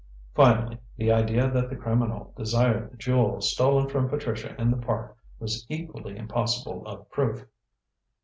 Finally, 0.33 0.79
the 0.97 1.11
idea 1.11 1.47
that 1.51 1.69
the 1.69 1.75
criminal 1.75 2.33
desired 2.35 2.89
the 2.89 2.97
jewel 2.97 3.39
stolen 3.39 3.87
from 3.87 4.09
Patricia 4.09 4.59
in 4.59 4.71
the 4.71 4.77
Park 4.77 5.15
was 5.37 5.63
equally 5.69 6.17
impossible 6.17 6.83
of 6.87 7.07
proof. 7.11 7.45